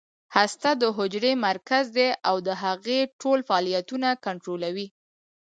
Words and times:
هسته 0.35 0.69
د 0.81 0.83
حجرې 0.97 1.33
مرکز 1.47 1.85
دی 1.97 2.09
او 2.29 2.35
د 2.47 2.49
هغې 2.63 2.99
ټول 3.21 3.39
فعالیتونه 3.49 4.09
کنټرولوي 4.25 4.87